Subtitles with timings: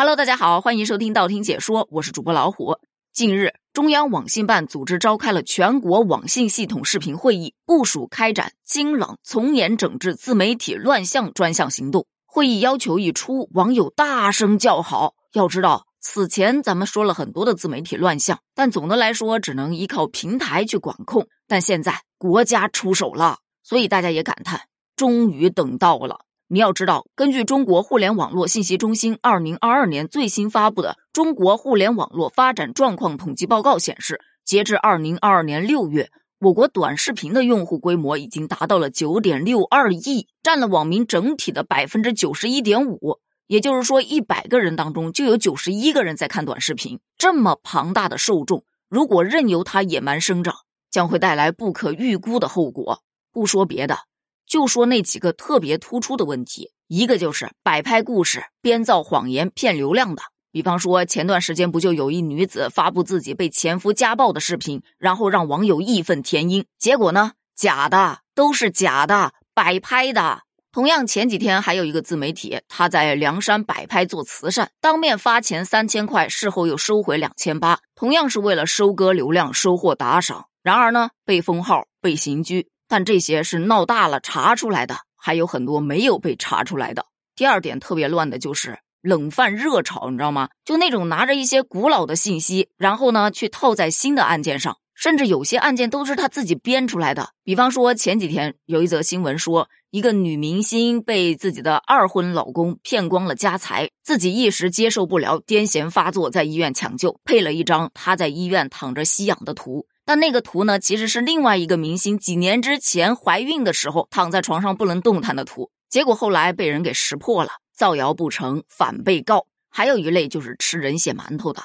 [0.00, 2.76] Hello，大家好，欢迎收听道听解说，我是主播老虎。
[3.12, 12.06] 近日，中央网信办组织召开了全国网信系统视频会议，部署开展精朗从严整治自媒体乱象专项行动。
[12.26, 15.14] 会议要求一出，网友大声叫好。
[15.32, 21.26] 要知道，此前咱们说了很多的自媒体乱象，但总的来说只能依靠平台去管控。
[21.48, 24.60] 但现在国家出手了，所以大家也感叹，
[24.94, 26.20] 终于等到了。
[26.50, 36.08] 你要知道，根据中国互联网络信息中心二零二二年最新发布的《中国互联网络发展状况统计报告》显示，截至二零二二年六月，
[36.40, 43.18] 我国短视频的用户规模已经达到了九点六二亿，占了网民整体的百分之九十一点五。
[43.46, 46.98] 也就是说，一百个人当中就有九十一个人在看短视频。
[47.18, 50.54] 这么庞大的受众，如果任由它野蛮生长，
[50.90, 53.02] 将会带来不可预估的后果。
[53.34, 54.07] 不说别的。
[54.48, 60.22] 就说那几个特别突出的问题，一个就是摆拍故事、编造谎言骗流量的。
[60.50, 70.40] 比方说，前段时间不就有一女子发布自己被前夫家暴的视频，然后让网友义愤填膺，结果呢，假的，都是假的，摆拍的。
[70.72, 80.46] 同样，前几天还有一个自媒体，他在梁山摆拍做慈善，当面发钱三千块，事后又收回两千八，同样是为了收割流量、收获打赏。
[80.62, 82.68] 然而呢，被封号、被刑拘。
[82.88, 87.04] 但这些是闹大了查出来的，还有很多没有被查出来的。
[87.36, 90.48] 第二点特别乱的就是冷饭热炒，你知道吗？
[90.64, 97.30] 就那种拿着一些古老的信息，然后呢去套在新的案件上，甚至有些案件都是他自己编出来的。
[97.44, 109.86] 比方说前几天有一则新闻说，一个女明星被自己的二婚老公骗光了家财，自己一时接受不了，癫痫发作，在医院抢救，配了一张她在医院躺着吸氧的图。
[110.08, 119.44] 但那个图呢，其实是另外一个明星几年之前怀孕的时候躺在床上不能动弹的图，结果后来被人给识破了，造谣不成反被告。
[119.68, 121.60] 还有一类就是吃人血馒头的。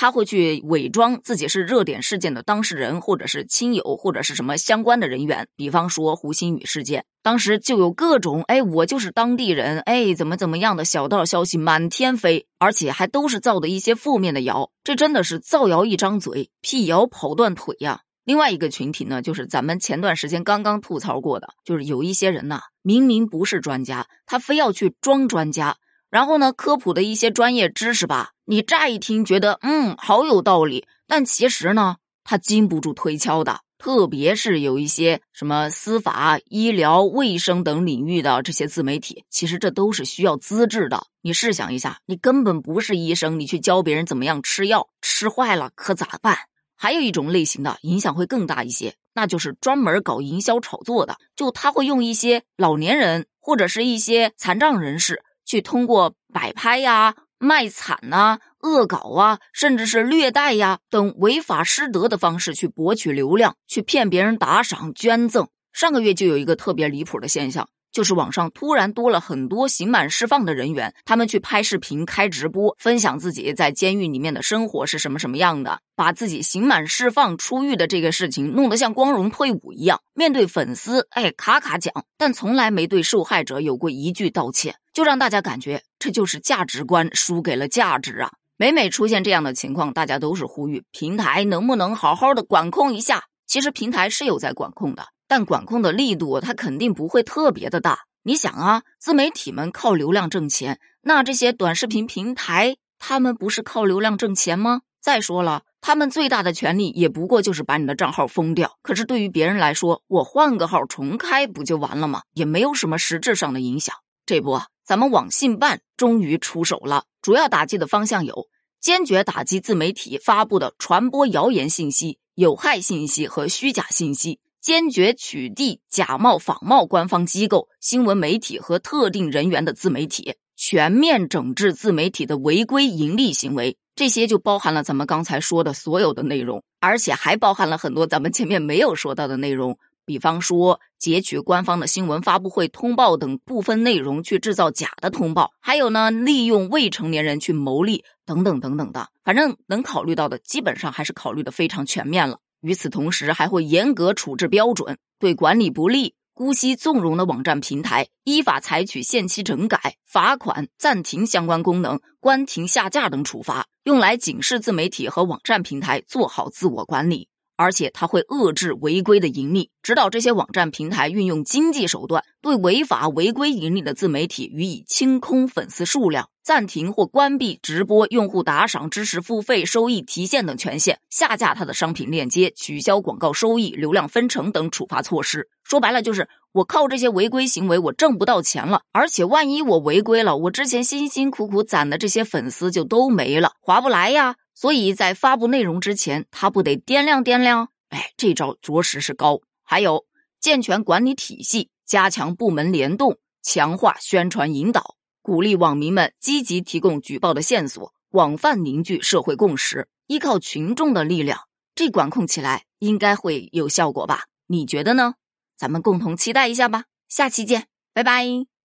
[0.00, 5.48] 他会去伪装自己是热点事件的当事人，或者是亲友，或者是什么相关的人员。
[5.56, 14.70] 比方说胡鑫宇事件，当时就有各种哎，我就是当地人，哎，怎么怎么样的小道消息满天飞，而且还都是造的一些负面的谣。
[14.84, 18.02] 这真的是造谣一张嘴，辟谣跑断腿呀。
[18.24, 25.76] 另外一个群体呢，就是咱们前段时间刚刚吐槽过的，就是有一些人呐，明明不是专家，他非要去装专家。
[26.08, 33.60] 然后呢，科普的一些专业知识吧，你乍一听觉得嗯好有道理，但其实呢，它经不住推敲的。
[33.76, 41.04] 特别是有一些什么司法、医疗卫生等领域的这些自媒体，其实这都是需要资质的。
[41.20, 46.38] 你试想一下，你根本不是医生，你去教别人怎么样吃药，吃坏了可咋办？
[46.74, 55.22] 还有一种类型的影响会更大一些，那就是专门搞营销炒作的，就他会用一些老年人或者是一些残障人士。
[55.44, 65.48] 去通过摆拍呀、卖惨呐、恶搞啊，甚至是虐待呀等违法失德的方式去博取流量，去骗别人打赏捐赠。
[65.72, 67.68] 上个月就有一个特别离谱的现象。
[67.90, 88.30] 就是网上突然多了很多刑满释放的人员，他们去拍视频、开直播，分享自己在监狱里面的生活是什么什么样的，把自己刑满释放出狱的这个事情弄得像光荣退伍一样，面对粉丝，哎，卡卡讲，但从来没对受害者有过一句道歉，就让大家感觉这就是价值观输给了价值啊！
[88.56, 93.24] 每每出现这样的情况，大家都是呼吁平台能不能好好的管控一下。
[93.46, 95.06] 其实平台是有在管控的。
[95.26, 97.98] 但管控的力度，它肯定不会特别的大。
[98.22, 104.80] 你想啊，自媒体们靠流量挣钱，那这些短视频平台，他们不是靠流量挣钱吗？
[105.00, 108.78] 再说了，他们最大的权利也不过就是把你的账号封掉。
[108.82, 112.22] 可是对于别人来说，我换个号重开不就完了吗？
[112.32, 113.94] 也没有什么实质上的影响。
[114.28, 118.46] 这不，咱们网信办终于出手了，主要打击的方向有：
[118.78, 124.38] 坚决打击自媒体发布的传播谣言信息、有害信息和虚假信息。
[124.60, 133.78] 坚决取缔假冒仿冒官方机构、新闻媒体和特定人员的自媒体，全面整治自媒体的违规盈利行为。
[133.94, 139.78] 这些就包含了咱们刚才说的所有的内容，而且还包含了很多咱们前面没有说到的内容，
[140.08, 149.10] 比方说截取官方的新闻发布会通报等部分内容去制造假的通报，还有呢，利用未成年人去牟利等等等等的。
[149.22, 152.38] 反正能考虑到的，基本上还是考虑的非常全面了。
[152.62, 167.28] 与此同时，还会严格处置标准，对管理不力、姑息纵容的网站平台，依法采取限期整改、罚款、暂停相关功能、关停下架等处罚，用来警示自媒体和网站平台做好自我管理。
[167.58, 185.48] 而且它会遏制违规的盈利，指导这些网站平台运用经济手段，对违法违规盈利的自媒体予以清空粉丝数量、暂停或关闭直播、用户打赏、知识付费、收益提现等权限，下架他的商品链接，取消广告收益、流量分成等处罚措施。
[185.64, 194.36] 说白了就是，我靠这些违规行为，我挣不到钱了，而且万一我违规了，我之前辛辛苦苦攒的这些粉丝就都没了，划不来呀。
[194.60, 197.68] 所以在发布内容之前，他不得掂量掂量？
[197.90, 199.40] 哎，这招着实是高。
[199.62, 200.04] 还有
[200.40, 209.86] 健全管理体系，加强部门联动，强化宣传引导，鼓励网民们积极提供举报的线索，广泛凝聚社会共识。
[210.08, 211.38] 依靠群众的力量，
[211.76, 214.24] 这管控起来应该会有效果吧？
[214.48, 215.14] 你觉得呢？
[215.56, 216.86] 咱们共同期待一下吧。
[217.08, 218.57] 下期见，拜拜。